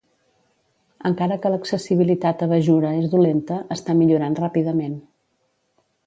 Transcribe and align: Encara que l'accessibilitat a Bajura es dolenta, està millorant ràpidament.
Encara 1.09 1.35
que 1.41 1.51
l'accessibilitat 1.55 2.41
a 2.45 2.47
Bajura 2.53 2.93
es 3.01 3.05
dolenta, 3.11 3.59
està 3.75 3.95
millorant 3.99 4.39
ràpidament. 4.41 4.97